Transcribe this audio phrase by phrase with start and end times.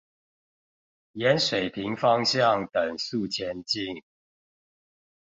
[1.11, 4.01] 沿水平方向等速前進